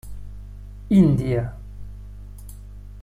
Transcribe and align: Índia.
Índia. 0.89 1.53